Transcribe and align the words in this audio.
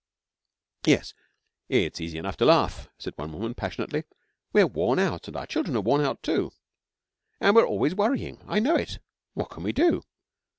'Yes, 0.83 1.13
it's 1.69 2.01
easy 2.01 2.17
enough 2.17 2.35
to 2.37 2.45
laugh,' 2.45 2.87
said 2.97 3.13
one 3.17 3.31
woman 3.33 3.53
passionately, 3.53 4.03
'we 4.51 4.61
are 4.63 4.65
worn 4.65 4.97
out, 4.97 5.27
and 5.27 5.37
our 5.37 5.45
children 5.45 5.77
are 5.77 5.81
worn 5.81 6.01
out 6.03 6.23
too, 6.23 6.53
and 7.39 7.55
we're 7.55 7.67
always 7.67 7.93
worrying, 7.93 8.41
I 8.47 8.57
know 8.57 8.75
it. 8.75 8.97
What 9.35 9.51
can 9.51 9.61
we 9.61 9.73
do? 9.73 10.01